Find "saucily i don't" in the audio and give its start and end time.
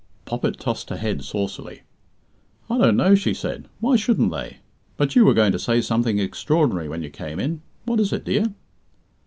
1.23-2.97